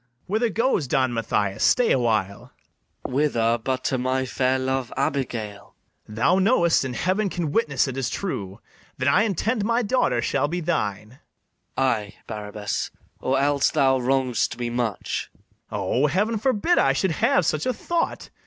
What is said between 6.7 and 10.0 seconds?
and heaven can witness it is true, That I intend my